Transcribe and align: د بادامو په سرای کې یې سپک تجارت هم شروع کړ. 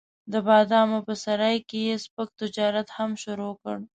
د 0.31 0.33
بادامو 0.47 0.99
په 1.07 1.13
سرای 1.23 1.57
کې 1.69 1.79
یې 1.87 1.95
سپک 2.03 2.29
تجارت 2.41 2.87
هم 2.97 3.11
شروع 3.23 3.53
کړ. 3.61 3.75